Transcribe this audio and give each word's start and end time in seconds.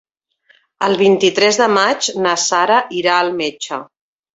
El 0.87 0.97
vint-i-tres 1.01 1.61
de 1.63 1.69
maig 1.75 2.11
na 2.27 2.35
Sara 2.49 2.83
irà 3.05 3.23
al 3.23 3.35
metge. 3.41 3.85